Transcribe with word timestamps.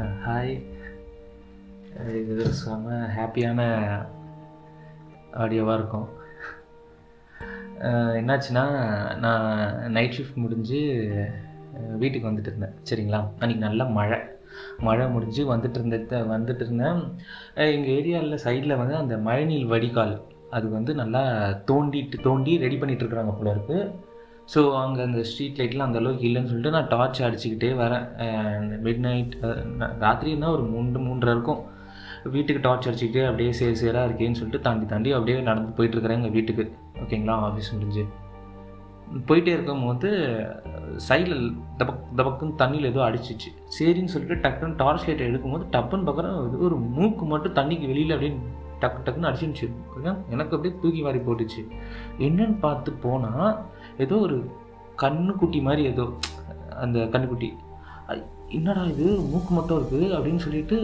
Hi 0.00 0.52
இது 2.18 2.32
ஒரு 2.34 2.52
செம 2.60 2.94
ஹாப்பியான 3.16 3.60
ஆடியோவாக 5.42 5.78
இருக்கும். 5.78 6.08
என்னாச்சுன்னா 8.20 8.64
நான் 9.24 9.90
நைட் 9.96 10.16
ஷிஃப்ட் 10.16 10.40
முடிஞ்சு 10.44 10.80
வீட்டுக்கு 12.02 12.28
வந்துட்டு 12.30 12.50
இருந்தேன். 12.52 12.74
சரிங்களா? 12.90 13.20
அன்றைக்கி 13.40 13.64
நல்ல 13.66 13.84
மழை. 13.98 14.18
மழை 14.86 15.06
முடிஞ்சு 15.08 15.42
வந்துட்டு 15.54 15.78
இருந்த 15.80 16.18
வந்துட்டு 16.34 16.64
இருந்தேன். 16.66 17.00
எங்கள் 17.54 17.94
ஏரியாவில் 17.98 18.42
சைடில் 18.44 18.80
வந்து 18.82 18.96
அந்த 19.02 19.16
மழைநீர் 19.28 19.72
வடிகால். 19.74 20.14
அது 20.50 20.68
வந்து 20.76 20.94
நல்லா 20.94 21.24
தோண்டிட்டு 21.70 22.16
தோண்டி 22.22 22.54
ரெடி 22.58 22.76
பண்ணிகிட்ருக்குறாங்க 22.76 23.34
போல 23.38 23.54
இருக்குது 23.56 23.90
ஸோ 24.52 24.60
அங்கே 24.82 25.00
அந்த 25.06 25.20
ஸ்ட்ரீட் 25.30 25.58
லைட்லாம் 25.60 25.88
அந்த 25.88 25.98
அளவுக்கு 26.00 26.24
இல்லைன்னு 26.28 26.50
சொல்லிட்டு 26.50 26.74
நான் 26.76 26.88
டார்ச் 26.92 27.18
அடிச்சுக்கிட்டே 27.26 27.68
வரேன். 27.82 28.06
மிட் 28.86 29.02
நைட் 29.04 29.34
ராத்திரின்னா 30.04 30.48
ஒரு 30.56 30.64
மூன்று 30.72 31.00
மூன்றரை 31.06 31.34
இருக்கும். 31.36 31.60
வீட்டுக்கு 32.36 32.64
டார்ச் 32.64 32.86
அடிச்சுக்கிட்டே 32.88 33.22
அப்படியே 33.28 33.50
சேர் 33.58 33.78
சேராக 33.82 34.08
இருக்கேன்னு 34.08 34.38
சொல்லிட்டு 34.40 34.64
தாண்டி 34.66 34.86
தாண்டி 34.92 35.10
அப்படியே 35.18 35.36
நடந்து 35.50 35.76
போயிட்டுருக்குறேன் 35.76 36.18
எங்கள் 36.20 36.34
வீட்டுக்கு. 36.38 36.64
ஓகேங்களா 37.04 37.36
ஆஃபீஸ் 37.48 37.72
முடிஞ்சு. 37.74 38.04
போயிட்டே 39.28 39.52
இருக்கும்போது 39.56 40.08
சைடில் 41.06 41.40
தபக் 41.78 42.02
தபக்குன்னு 42.18 42.58
தண்ணியில் 42.62 42.90
ஏதோ 42.92 43.00
அடிச்சிச்சு. 43.06 43.48
சரின்னு 43.76 44.12
சொல்லிட்டு 44.14 44.36
டக்குன்னு 44.44 44.80
டார்ச் 44.82 45.06
லைட்டை 45.08 45.24
எடுக்கும்போது 45.30 45.64
டப்புன்னு 45.76 46.06
பார்க்குறேன் 46.08 46.36
இது 46.48 46.64
ஒரு 46.68 46.78
மூக்கு 46.98 47.26
மட்டும் 47.32 47.56
தண்ணிக்கு 47.60 47.88
வெளியில் 47.92 48.14
அப்படியே 48.16 48.34
டக்கு 48.82 49.00
டக்குன்னு 49.06 49.28
அடிச்சிருந்துச்சு. 49.30 49.68
எனக்கு 50.34 50.54
அப்படியே 50.56 50.74
தூக்கி 50.82 51.00
வாரி 51.06 51.20
போட்டுச்சு. 51.24 51.62
என்னன்னு 52.26 52.56
பார்த்து 52.66 52.90
போனால் 53.06 53.50
ஏதோ 54.04 54.16
ஒரு 54.26 54.36
கண்ணுக்குட்டி 55.02 55.60
மாதிரி 55.68 55.82
ஏதோ 55.92 56.04
அந்த 56.84 56.98
கண்ணுக்குட்டி. 57.14 57.48
என்னடா 58.58 58.82
இது 58.92 59.06
மூக்கு 59.32 59.52
மட்டும் 59.56 59.78
இருக்குது 59.80 60.06
அப்படின்னு 60.16 60.42
சொல்லிட்டு 60.44 60.76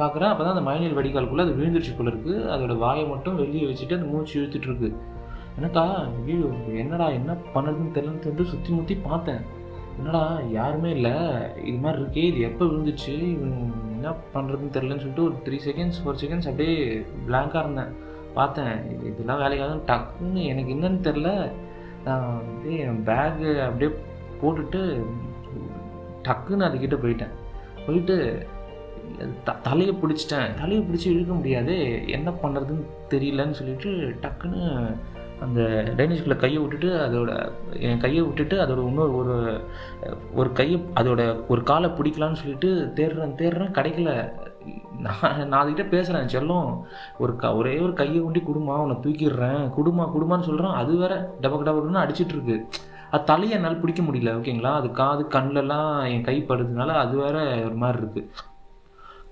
பார்க்குறேன் 0.00 0.30
அப்போ 0.32 0.42
தான் 0.42 0.54
அந்த 0.54 0.64
மழைநீர் 0.66 0.98
வடிகாலுக்குள்ளே 0.98 1.44
அது 1.46 1.56
விழுந்துருச்சு 1.58 1.94
போல 1.96 2.12
இருக்குது 2.12 2.44
அதோட 2.54 2.74
வாயை 2.82 3.04
மட்டும் 3.12 3.40
வெளியே 3.42 3.64
வச்சுட்டு 3.70 3.96
அந்த 3.98 4.08
மூச்சு 4.12 4.34
இழுத்துட்டு 4.40 4.68
இருக்கு. 4.70 4.90
எனக்கா 5.58 5.82
ஐயோ 6.26 6.50
என்னடா 6.82 7.06
என்ன 7.18 7.32
பண்ணுறதுன்னு 7.54 7.94
தெரியலன்னு 7.96 8.22
சொல்லிட்டு 8.24 8.50
சுற்றி 8.52 8.70
முற்றி 8.76 8.94
பார்த்தேன். 9.08 9.42
என்னடா 9.98 10.22
யாருமே 10.58 10.90
இல்லை. 10.98 11.14
இது 11.68 11.78
மாதிரி 11.84 11.98
இருக்கே 12.02 12.24
இது 12.30 12.40
எப்போ 12.50 12.64
விழுந்துச்சு? 12.70 13.14
இவன் 13.34 13.56
என்ன 13.96 14.12
பண்ணுறதுன்னு 14.34 14.74
தெரிலன்னு 14.76 15.02
சொல்லிட்டு 15.04 15.26
ஒரு 15.28 15.36
த்ரீ 15.46 15.58
செகண்ட்ஸ் 15.66 16.00
ஃபோர் 16.02 16.20
செகண்ட்ஸ் 16.22 16.48
அப்படியே 16.50 16.76
பிளாங்காக 17.26 17.64
இருந்தேன். 17.64 17.92
பார்த்தேன் 18.38 18.74
இது 18.92 19.04
இதெல்லாம் 19.12 19.42
வேலைக்காக 19.42 19.76
டக்குன்னு 19.90 20.42
எனக்கு 20.52 20.70
என்னன்னு 20.76 21.00
தெரில 21.08 21.30
நான் 22.04 22.36
வந்து 22.36 22.78
என் 22.78 23.02
பேகு 23.06 23.48
அப்படியே 23.64 23.90
போட்டுட்டு 24.42 24.80
டக்குன்னு 26.24 26.66
அதுக்கிட்ட 26.68 26.96
போயிட்டேன். 27.04 27.34
போயிட்டு 27.86 28.46
த 29.44 29.52
தலையை 29.62 29.94
பிடிச்சிட்டேன். 30.02 30.54
தலையை 30.60 30.86
பிடிச்சி 30.86 31.06
இழுக்க 31.06 31.32
முடியாது. 31.32 31.76
என்ன 32.08 32.32
பண்ணுறதுன்னு 32.42 32.84
தெரியலன்னு 33.10 33.58
சொல்லிட்டு 33.60 33.90
டக்குன்னு 34.22 34.62
அந்த 35.44 35.60
டைனிஸ்குள்ளே 35.96 36.36
கையை 36.36 36.62
விட்டுட்டு 36.62 36.88
அதோட 37.06 37.30
என் 37.78 38.00
கையை 38.00 38.22
விட்டுட்டு 38.22 38.56
அதோட 38.64 38.86
இன்னொரு 38.86 39.16
ஒரு 39.16 39.60
ஒரு 40.34 40.52
கையை 40.52 40.84
அதோட 40.94 41.40
ஒரு 41.48 41.62
காலை 41.62 41.90
பிடிக்கலான்னு 41.90 42.40
சொல்லிட்டு 42.42 42.92
தேடுறேன் 42.96 43.38
தேடுறேன். 43.40 43.76
கிடைக்கல 43.78 44.32
நான் 45.04 45.48
நான் 45.48 45.60
அதுக்கிட்ட 45.62 45.84
பேசுகிறேன் 45.88 46.30
செல்லம் 46.34 46.68
ஒரு 47.18 47.36
க 47.36 47.54
ஒரே 47.56 47.78
ஒரு 47.78 47.92
கையை 47.92 48.20
கொண்டு 48.22 48.40
குடுமா 48.40 48.76
உன்னை 48.84 48.96
தூக்கிடுறேன் 49.04 49.62
குடுமா 49.78 50.06
குடுமான்னு 50.14 50.48
சொல்கிறேன் 50.48 50.78
அது 50.80 50.96
வேற 50.96 51.14
டபக்கு 51.42 51.66
டபக்குன்னு 51.68 52.02
அடிச்சிட்டு 52.04 52.34
இருக்கு. 52.36 52.56
அது 53.10 53.24
தலையை 53.24 53.56
என்னால் 53.56 53.80
பிடிக்க 53.80 54.02
முடியல 54.02 54.32
ஓகேங்களா? 54.38 54.72
அது 54.80 54.90
காது 54.90 55.22
கண்ணிலலாம் 55.30 56.10
என் 56.12 56.26
கை 56.28 56.44
படுறதுனால 56.48 56.96
அது 57.04 57.16
வேற 57.16 57.38
ஒரு 57.64 57.74
மாதிரி 57.74 57.98
இருக்கு. 58.02 58.22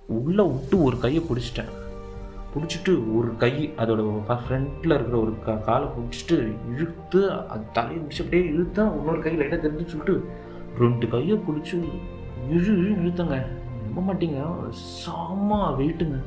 உள்ளே 0.06 0.44
விட்டு 0.44 0.82
ஒரு 0.82 0.98
கையை 0.98 1.22
பிடிச்சிட்டேன். 1.28 1.70
பிடிச்சிட்டு 2.52 2.92
ஒரு 3.16 3.30
கை 3.36 3.52
அதோட 3.76 4.02
ஃப்ரண்ட்டில் 4.28 4.94
இருக்கிற 4.96 5.16
ஒரு 5.20 5.34
கா 5.46 5.54
காலை 5.68 5.88
பிடிச்சிட்டு 5.96 6.36
இழுத்து 6.72 7.20
அது 7.30 7.64
தலையை 7.72 8.00
பிடிச்சி 8.04 8.22
அப்படியே 8.24 8.44
இழுத்தேன். 8.50 8.92
இன்னொரு 8.98 9.20
கை 9.20 9.32
லைட்டாக 9.36 9.60
தெரிஞ்சு 9.64 9.92
சொல்லிட்டு 9.92 10.14
ரெண்டு 10.78 11.08
கையை 11.08 11.36
பிடிச்சி 11.48 11.76
இழு 12.52 12.72
இழு 12.80 12.92
இழுத்தங்க. 13.02 13.36
நம்ப 13.94 14.12
மாட்டீங்க. 14.12 14.44
சாமா 14.70 15.72
வெயிட்டுங்க. 15.72 16.22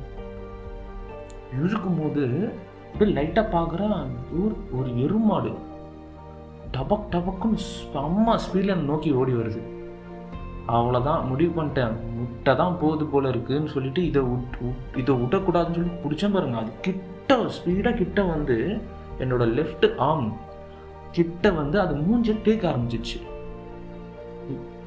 இழுக்கும் 1.59 2.01
போது 2.01 2.53
அப்படியே 2.93 3.17
லைட்டாக 3.17 3.45
பார்க்குறேன் 3.55 4.07
ஒரு 4.43 4.57
ஒரு 4.71 4.89
எருமாடு. 4.89 5.53
டபக் 6.77 7.11
டபக்குன்னு 7.11 7.57
செம்ம 7.93 8.37
ஸ்பீடில் 8.37 8.75
நோக்கி 8.75 9.11
ஓடி 9.11 9.31
வருது. 9.31 9.61
அவ்வளோதான் 10.67 11.27
முடிவு 11.27 11.63
பண்ணிட்டேன். 11.63 11.91
முட்டை 12.15 12.55
தான் 12.55 12.79
போகுது 12.79 13.05
போல 13.05 13.29
இருக்குன்னு 13.29 13.69
சொல்லிட்டு 13.69 14.05
இதை 14.05 14.21
விட் 14.21 14.57
விட்- 14.61 14.97
இதை 14.97 15.15
விடக்கூடாதுன்னு 15.15 15.73
சொல்லி 15.73 15.89
பிடிச்சேன் 15.89 16.33
பாருங்க. 16.33 16.57
அது 16.57 16.71
கிட்ட 16.81 17.35
ஸ்பீடாக 17.35 17.95
கிட்ட 17.95 18.23
வந்து 18.23 18.81
என்னோட 19.19 19.43
லெஃப்ட் 19.57 19.93
ஆர்ம் 19.99 20.33
கிட்ட 21.11 21.51
வந்து 21.51 21.79
அது 21.79 21.95
மூஞ்ச 21.95 22.41
தேக்க 22.41 22.69
ஆரம்பிச்சிச்சு 22.69 23.29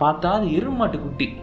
பார்த்தா 0.01 0.27
அது 0.27 0.47
எருமாட்டு 0.47 1.01
குட்டி. 1.01 1.37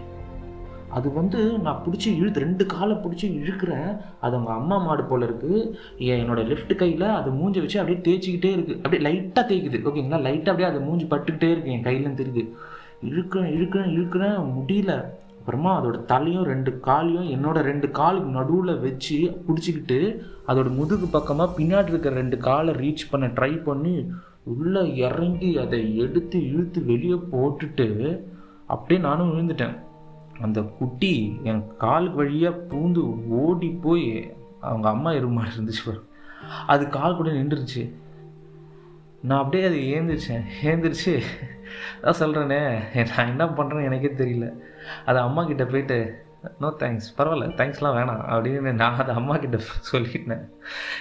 அது 0.97 1.07
வந்து 1.19 1.39
நான் 1.65 1.81
பிடிச்சி 1.85 2.09
இழுத்து 2.19 2.43
ரெண்டு 2.45 2.63
காலை 2.73 2.95
பிடிச்சி 3.03 3.27
இழுக்கிறேன். 3.39 3.89
அது 4.23 4.33
அவங்க 4.37 4.51
அம்மா 4.59 4.77
மாடு 4.85 5.03
போல் 5.09 5.27
இருக்குது 5.27 5.59
என்னோடய 6.17 6.49
லெஃப்ட் 6.51 6.73
கையில் 6.81 7.07
அது 7.19 7.31
மூஞ்ச 7.39 7.63
வச்சு 7.63 7.81
அப்படியே 7.81 7.99
தேய்ச்சிக்கிட்டே 8.07 8.51
இருக்குது 8.55 8.79
அப்படியே 8.83 9.03
லைட்டாக 9.07 9.45
தேய்க்குது. 9.51 9.79
ஓகேங்களா 9.89 10.21
லைட்டாக 10.27 10.53
அப்படியே 10.53 10.69
அது 10.71 10.85
மூஞ்சி 10.87 11.07
பட்டுக்கிட்டே 11.13 11.49
இருக்கு. 11.53 11.73
என் 11.75 11.87
கையில 11.89 12.13
தெரியுது. 12.21 12.43
இழுக்கிறேன் 13.09 13.51
இழுக்கிறேன் 13.57 13.91
இழுக்கிறேன். 13.95 14.39
முடியல. 14.57 14.95
அப்புறமா 15.41 15.69
அதோட 15.77 15.99
தலையும் 16.11 16.49
ரெண்டு 16.49 16.71
காலையும் 16.87 17.29
என்னோட 17.35 17.59
ரெண்டு 17.69 17.87
காலுக்கு 17.99 18.31
நடுவில் 18.35 18.73
வச்சு 18.83 19.15
பிடிச்சிக்கிட்டு 19.45 19.97
அதோட 20.49 20.69
முதுகு 20.79 21.07
பக்கமாக 21.15 21.55
பின்னாடி 21.57 21.91
இருக்கிற 21.93 22.13
ரெண்டு 22.19 22.37
காலை 22.47 22.73
ரீச் 22.81 23.09
பண்ண 23.11 23.27
ட்ரை 23.37 23.53
பண்ணி 23.67 23.95
உள்ளே 24.53 24.83
இறங்கி 25.07 25.49
அதை 25.63 25.79
எடுத்து 26.03 26.37
இழுத்து 26.51 26.81
வெளியே 26.91 27.17
போட்டுட்டு 27.33 27.87
அப்படியே 28.73 28.99
நானும் 29.07 29.31
விழுந்துட்டேன். 29.31 29.75
அந்த 30.41 30.61
குட்டி 30.61 31.39
என் 31.43 31.77
காலுக்கு 31.77 32.15
வழியாக 32.15 32.61
பூந்து 32.69 33.03
ஓடி 33.27 33.69
போய் 33.69 34.33
அவங்க 34.61 34.89
அம்மா 34.89 35.11
எருமாடு 35.11 35.51
இருந்துச்சு 35.57 35.83
பாரு. 35.85 36.01
அது 36.67 36.87
கால் 36.87 37.15
கூட 37.15 37.29
நின்றுருச்சு. 37.29 37.83
நான் 39.21 39.43
அப்படியே 39.43 39.67
அது 39.67 39.79
ஏந்திரிச்சேன். 39.97 40.45
ஏந்திரிச்சு 40.63 41.21
அதான் 42.01 42.21
சொல்கிறேனே 42.21 42.61
நான் 43.15 43.27
என்ன 43.27 43.45
பண்ணுறேன்னு 43.45 43.83
எனக்கே 43.83 44.11
தெரியல. 44.23 44.47
அது 45.05 45.19
அம்மா 45.19 45.43
கிட்ட 45.43 45.65
போயிட்டு 45.65 45.97
நோ 46.59 46.67
தேங்க்ஸ் 46.67 47.11
பரவாயில்ல 47.17 47.49
தேங்க்ஸ்லாம் 47.59 47.97
வேணாம். 47.97 48.23
அப்படின்னு 48.35 48.71
நான் 48.71 48.97
அதை 48.97 49.15
அம்மா 49.15 49.37
கிட்ட 49.37 49.59
சொல்லிட்டேன். 49.91 50.49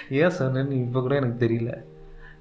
ஏன் 0.09 0.37
சொன்னேன்னு 0.39 0.71
இப்போ 0.71 1.01
கூட 1.01 1.15
எனக்கு 1.15 1.47
தெரியல. 1.47 1.71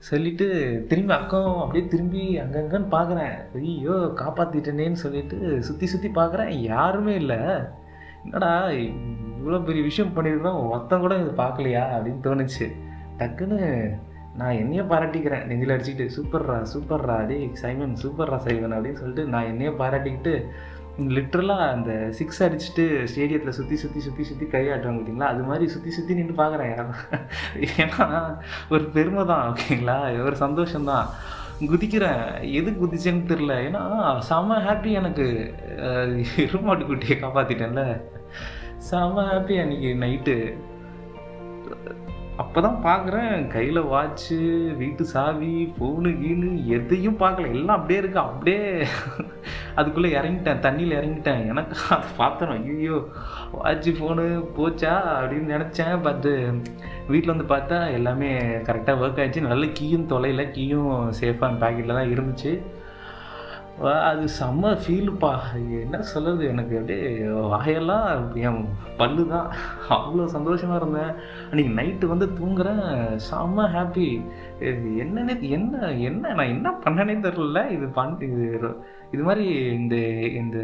சொல்லிட்டு 0.09 0.47
திரும்பி 0.89 1.13
அக்கம் 1.17 1.57
அப்படியே 1.63 1.83
திரும்பி 1.93 2.23
அங்கங்கன்னு 2.43 2.89
பார்க்குறேன் 2.95 3.35
ஐயோ 3.59 3.97
காப்பாற்றிட்டேனேன்னு 4.21 5.01
சொல்லிட்டு 5.03 5.39
சுற்றி 5.67 5.87
சுற்றி 5.87 6.09
பார்க்குறேன் 6.09 6.53
யாருமே 6.73 7.15
இல்லை. 7.23 7.41
என்னடா 8.25 8.53
இவ்வளோ 9.41 9.59
பெரிய 9.65 9.83
விஷயம் 9.89 10.15
பண்ணியிருக்கோம் 10.17 10.63
ஒருத்தன் 10.71 11.05
கூட 11.05 11.15
இது 11.23 11.33
பார்க்கலையா 11.43 11.85
அப்படின்னு 11.97 12.25
தோணுச்சு. 12.29 12.67
டக்குன்னு 13.21 13.61
நான் 14.41 14.59
என்னையே 14.63 14.83
பாராட்டிக்கிறேன். 14.91 15.47
நெஞ்சில் 15.49 15.75
அடிச்சுக்கிட்டு 15.75 16.15
சூப்பர்ரா 16.17 16.57
சூப்பர்ரா 16.73 17.17
டேய் 17.31 17.47
சைமன் 17.63 17.95
சூப்பர்ரா 18.03 18.39
சைமன் 18.47 18.77
அப்படின்னு 18.77 19.01
சொல்லிட்டு 19.03 19.25
நான் 19.35 19.51
என்னையே 19.53 19.73
பாராட்டிக்கிட்டு 19.83 20.35
லிட்ரலாக 21.17 21.67
அந்த 21.75 21.91
சிக்ஸ் 22.19 22.41
அடிச்சுட்டு 22.47 22.85
ஸ்டேடியத்தில் 23.11 23.57
சுற்றி 23.59 23.77
சுற்றி 23.83 24.01
சுற்றி 24.07 24.25
சுற்றி 24.29 24.47
கையாட்டுவாங்க 24.55 24.99
பார்த்தீங்களா? 24.99 25.31
அது 25.33 25.43
மாதிரி 25.51 25.67
சுற்றி 25.75 25.91
சுற்றி 25.97 26.19
நின்று 26.19 26.35
பார்க்குறேன் 26.43 26.73
ஏன்னா 27.83 28.07
ஒரு 28.75 28.85
பெருமை 28.97 29.25
தான் 29.33 29.45
ஓகேங்களா? 29.51 29.99
ஒரு 30.27 30.37
சந்தோஷம்தான். 30.45 31.09
குதிக்கிறேன். 31.71 32.25
எது 32.59 32.71
குதிச்சேன்னு 32.83 33.31
தெரில 33.33 33.57
ஏன்னா 33.67 33.83
செம 34.31 34.59
ஹாப்பி 34.67 34.93
எனக்கு. 35.01 35.29
எருமாட்டு 36.47 36.91
குட்டியை 36.91 37.17
காப்பாற்றிட்டேன்ல 37.25 37.85
செம 38.91 39.25
ஹாப்பி 39.31 39.57
அன்னைக்கு 39.63 39.93
நைட்டு 40.05 40.37
அப்போ 42.43 42.59
தான் 42.65 42.79
பார்க்குறேன். 42.85 43.35
கையில் 43.55 43.81
வாட்ச்சு 43.93 44.37
வீட்டு 44.81 45.05
சாவி 45.05 45.51
ஃபோனு 45.75 46.11
கீனு 46.21 46.51
எதையும் 46.77 47.19
பார்க்கல. 47.23 47.51
எல்லாம் 47.57 47.77
அப்படியே 47.79 48.01
இருக்குது 48.01 48.27
அப்படியே 48.29 48.63
அதுக்குள்ளே 49.81 50.11
இறங்கிட்டேன் 50.19 50.63
தண்ணியில் 50.67 50.97
இறங்கிட்டேன். 50.99 51.43
எனக்கு 51.53 51.77
அதை 51.97 52.09
பார்த்தோம் 52.21 52.53
ஐயோ 52.57 52.99
வாட்சி 53.57 53.93
ஃபோனு 53.99 54.27
போச்சா 54.59 54.95
அப்படின்னு 55.19 55.55
நினச்சேன். 55.57 55.95
பட்டு 56.07 56.33
வீட்டில் 57.13 57.35
வந்து 57.35 57.51
பார்த்தா 57.55 57.79
எல்லாமே 57.99 58.31
கரெக்டாக 58.69 59.03
ஒர்க் 59.05 59.21
ஆகிடுச்சு 59.23 59.49
நல்ல 59.51 59.65
கீயும் 59.79 60.11
தொலைல 60.13 60.45
கீயும் 60.57 60.91
சேஃபாக 61.21 61.61
பேக்கெட்டில் 61.63 61.99
தான் 61.99 62.13
இருந்துச்சு. 62.15 62.53
அது 64.09 64.25
செம்ம 64.39 64.71
ஃபீலுப்பா 64.83 65.31
என்ன 65.83 65.99
சொல்கிறது 66.11 66.43
எனக்கு 66.53 66.75
அப்படியே 66.79 67.05
வாயெல்லாம் 67.53 68.09
என் 68.47 68.59
பல்லு 68.99 69.23
தான் 69.31 69.47
அவ்வளோ 69.97 70.25
சந்தோஷமாக 70.35 70.81
இருந்தேன். 70.81 71.13
அன்றைக்கி 71.51 71.73
நைட்டு 71.79 72.11
வந்து 72.13 72.27
தூங்குறேன். 72.41 72.83
செம்ம 73.29 73.67
ஹாப்பி 73.75 74.09
என்னன்னே 75.05 75.35
என்ன 75.57 75.93
என்ன 76.09 76.33
நான் 76.39 76.53
என்ன 76.55 76.71
பண்ணனே 76.85 77.15
தெரில 77.27 77.63
இது 77.77 77.87
பண் 77.99 78.13
இது 78.27 78.49
இது 79.15 79.23
மாதிரி 79.29 79.47
இந்த 79.79 79.97
இந்த 80.41 80.59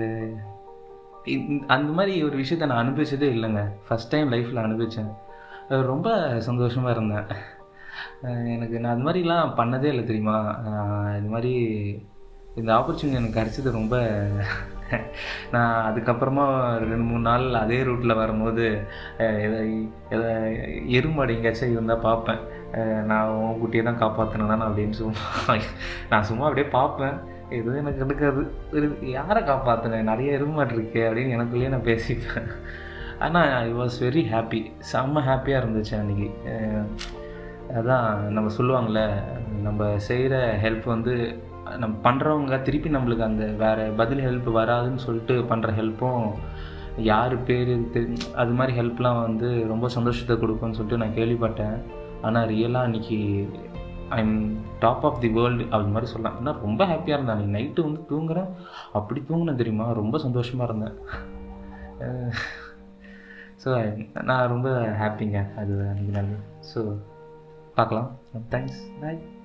அந்த 1.77 1.91
மாதிரி 1.99 2.15
ஒரு 2.27 2.37
விஷயத்த 2.43 2.69
நான் 2.71 2.83
அனுபவிச்சதே 2.85 3.31
இல்லைங்க. 3.37 3.63
ஃபஸ்ட் 3.87 4.13
டைம் 4.15 4.33
லைஃப்பில் 4.35 4.65
அனுபவித்தேன் 4.65 5.13
ரொம்ப 5.93 6.09
சந்தோஷமாக 6.49 6.95
இருந்தேன். 6.97 7.31
எனக்கு 8.57 8.77
நான் 8.83 8.95
அது 8.95 9.07
மாதிரிலாம் 9.09 9.57
பண்ணதே 9.63 9.89
இல்லை 9.95 10.05
தெரியுமா? 10.11 10.37
இது 11.21 11.31
மாதிரி 11.37 11.55
இந்த 12.56 12.73
ஆப்பர்ச்சுனிட்டி 12.75 13.14
எனக்கு 13.14 13.41
கிடச்சது 13.41 13.70
ரொம்ப 13.70 14.05
நான் 15.53 15.94
அதுக்கப்புறமா 15.94 16.44
ரெண்டு 16.79 16.97
மூணு 16.97 17.20
நாள் 17.20 17.55
அதே 17.55 17.82
ரூட்டில் 17.82 18.14
வரும்போது 18.14 18.82
அஹ் 19.19 19.41
எதை 19.41 19.88
எதை 20.08 21.37
எங்கேயாச்சும் 21.37 21.70
இருந்தால் 21.70 21.99
பார்ப்பேன். 21.99 22.38
நான் 23.05 23.29
உன் 23.29 23.58
குட்டியை 23.62 23.82
தான் 23.82 24.00
காப்பாற்றினேன் 24.00 24.67
அப்படின்னு 24.67 24.91
சும்மா 24.91 25.56
நான் 26.11 26.23
சும்மா 26.23 26.47
அப்படியே 26.47 26.73
பார்ப்பேன். 26.73 27.35
எதுவும் 27.50 27.87
எனக்கு 27.87 28.05
எடுக்காது 28.05 28.53
யாரை 29.11 29.43
காப்பாற்றினேன் 29.43 30.11
நிறைய 30.11 30.38
எருமாடு 30.38 30.73
இருக்கே 30.76 31.03
அப்படின்னு 31.08 31.37
எனக்குள்ளேயே 31.38 31.69
நான் 31.69 31.82
பேசிப்பேன். 31.82 32.49
ஆனால் 33.19 33.53
ஐ 33.53 33.75
வாஸ் 33.75 33.97
வெரி 34.00 34.23
ஹாப்பி 34.35 34.73
செம்ம 34.93 35.23
ஹாப்பியாக 35.29 35.61
இருந்துச்சு 35.64 35.94
அன்றைக்கி 35.94 36.31
அதான் 37.75 38.17
நம்ம 38.17 38.53
சொல்லுவாங்கள்ல 38.53 39.12
நம்ம 39.62 39.99
செய்கிற 39.99 40.58
ஹெல்ப் 40.62 40.85
வந்து 40.85 41.43
நம்ம 41.79 41.97
பண்ணுறவங்க 42.03 42.63
திருப்பி 42.63 42.89
நம்மளுக்கு 42.91 43.25
அந்த 43.25 43.47
வேறு 43.47 43.93
பதில் 43.93 44.25
ஹெல்ப் 44.27 44.51
வராதுன்னு 44.59 44.97
சொல்லிட்டு 44.97 45.35
பண்ணுற 45.35 45.71
ஹெல்ப்பும் 45.73 46.35
யார் 46.97 47.43
பேர் 47.43 47.91
தெரி 47.91 48.17
அது 48.35 48.53
மாதிரி 48.53 48.79
ஹெல்ப்லாம் 48.79 49.23
வந்து 49.23 49.67
ரொம்ப 49.67 49.89
சந்தோஷத்தை 49.89 50.39
கொடுக்கும்னு 50.39 50.75
சொல்லிட்டு 50.75 51.01
நான் 51.03 51.17
கேள்விப்பட்டேன். 51.17 51.77
ஆனால் 52.23 52.49
ரியலாக 52.49 52.87
அன்றைக்கி 52.89 53.49
I'm 54.09 54.57
top 54.79 55.05
of 55.05 55.21
the 55.21 55.29
world 55.29 55.67
அது 55.71 55.85
மாதிரி 55.85 56.11
சொல்லலாம். 56.13 56.39
ஆனால் 56.39 56.61
ரொம்ப 56.61 56.85
ஹாப்பியாக 56.85 57.17
இருந்தேன். 57.19 57.37
அன்றைக்கி 57.37 57.57
நைட்டு 57.57 57.87
வந்து 57.87 58.03
தூங்குறேன். 58.11 58.51
அப்படி 58.93 59.25
தூங்கினேன் 59.29 59.55
தெரியுமா? 59.55 59.93
ரொம்ப 59.93 60.19
சந்தோஷமாக 60.19 60.69
இருந்தேன். 60.71 60.97
ஸோ 63.65 63.71
நான் 64.23 64.49
ரொம்ப 64.49 64.69
ஹாப்பிங்க 65.03 65.39
அது 65.57 65.73
அன்றைக்கி 65.93 66.11
நாள். 66.11 66.33
ஸோ 66.75 66.81
பார்க்கலாம். 67.75 68.11
Thanks 68.51 68.83
bye 69.01 69.36